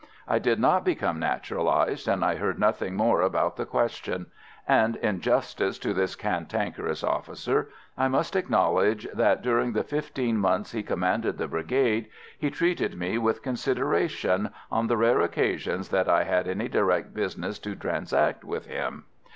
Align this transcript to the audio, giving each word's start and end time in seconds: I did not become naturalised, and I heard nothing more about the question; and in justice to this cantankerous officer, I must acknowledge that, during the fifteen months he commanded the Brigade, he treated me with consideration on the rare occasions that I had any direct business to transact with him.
I 0.27 0.39
did 0.39 0.59
not 0.59 0.83
become 0.83 1.19
naturalised, 1.19 2.07
and 2.07 2.25
I 2.25 2.37
heard 2.37 2.57
nothing 2.57 2.95
more 2.95 3.21
about 3.21 3.55
the 3.55 3.67
question; 3.67 4.31
and 4.67 4.95
in 4.95 5.21
justice 5.21 5.77
to 5.77 5.93
this 5.93 6.15
cantankerous 6.15 7.03
officer, 7.03 7.69
I 7.95 8.07
must 8.07 8.35
acknowledge 8.35 9.07
that, 9.13 9.43
during 9.43 9.73
the 9.73 9.83
fifteen 9.83 10.37
months 10.39 10.71
he 10.71 10.81
commanded 10.81 11.37
the 11.37 11.47
Brigade, 11.47 12.09
he 12.35 12.49
treated 12.49 12.97
me 12.97 13.19
with 13.19 13.43
consideration 13.43 14.49
on 14.71 14.87
the 14.87 14.97
rare 14.97 15.21
occasions 15.21 15.89
that 15.89 16.09
I 16.09 16.23
had 16.23 16.47
any 16.47 16.67
direct 16.67 17.13
business 17.13 17.59
to 17.59 17.75
transact 17.75 18.43
with 18.43 18.65
him. 18.65 19.03